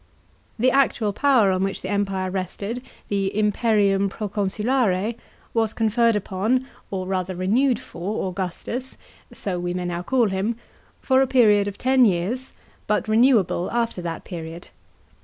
[0.57, 5.13] The actual power on which the Empire rested, the imperium proconsulare,
[5.53, 8.97] was conferred upon,* or rather renewed for, Augustus
[9.31, 10.55] (so we ma} now call him)
[11.01, 12.51] for a period of ten years,
[12.87, 14.69] but renewable after that period.